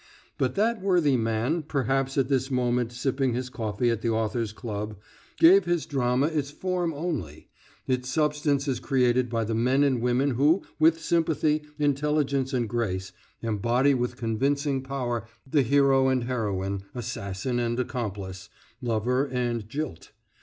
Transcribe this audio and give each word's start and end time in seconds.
But 0.39 0.55
that 0.55 0.81
worthy 0.81 1.15
man, 1.15 1.61
perhaps 1.61 2.17
at 2.17 2.27
this 2.27 2.49
moment 2.49 2.91
sipping 2.91 3.35
his 3.35 3.51
coffee 3.51 3.91
at 3.91 4.01
the 4.01 4.09
Authors' 4.09 4.51
Club, 4.51 4.97
gave 5.37 5.65
his 5.65 5.85
drama 5.85 6.25
its 6.25 6.49
form 6.49 6.91
only; 6.91 7.49
its 7.85 8.09
substance 8.09 8.67
is 8.67 8.79
created 8.79 9.29
by 9.29 9.43
the 9.43 9.53
men 9.53 9.83
and 9.83 10.01
women 10.01 10.31
who, 10.31 10.63
with 10.79 10.99
sympathy, 10.99 11.67
intelligence 11.77 12.51
and 12.51 12.67
grace, 12.67 13.11
embody 13.43 13.93
with 13.93 14.17
convincing 14.17 14.81
power 14.81 15.27
the 15.45 15.61
hero 15.61 16.07
and 16.07 16.23
heroine, 16.23 16.81
assassin 16.95 17.59
and 17.59 17.79
accomplice, 17.79 18.49
lover 18.81 19.27
and 19.27 19.69
jilt. 19.69 20.09